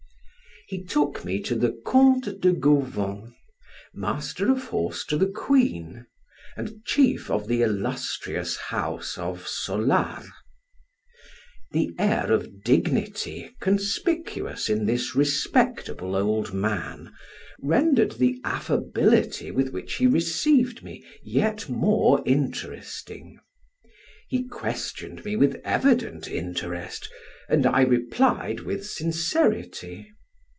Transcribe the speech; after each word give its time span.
He 0.67 0.81
took 0.81 1.25
me 1.25 1.41
to 1.41 1.55
the 1.55 1.77
Count 1.85 2.39
de 2.39 2.53
Gauvon, 2.53 3.35
Master 3.93 4.49
of 4.49 4.59
the 4.61 4.65
Horse 4.67 5.05
to 5.07 5.17
the 5.17 5.27
Queen, 5.27 6.05
and 6.55 6.85
Chief 6.85 7.29
of 7.29 7.49
the 7.49 7.61
illustrious 7.61 8.55
House 8.55 9.17
of 9.17 9.45
Solar. 9.45 10.23
The 11.71 11.93
air 11.99 12.31
of 12.31 12.63
dignity 12.63 13.53
conspicuous 13.59 14.69
in 14.69 14.85
this 14.85 15.13
respectable 15.13 16.15
old 16.15 16.53
man, 16.53 17.11
rendered 17.61 18.13
the 18.13 18.39
affability 18.45 19.51
with 19.51 19.73
which 19.73 19.95
he 19.95 20.07
received 20.07 20.83
me 20.83 21.03
yet 21.21 21.67
more 21.67 22.23
interesting. 22.25 23.37
He 24.29 24.47
questioned 24.47 25.25
me 25.25 25.35
with 25.35 25.59
evident 25.65 26.29
interest, 26.29 27.09
and 27.49 27.65
I 27.65 27.81
replied 27.81 28.61
with 28.61 28.85
sincerity. 28.87 30.07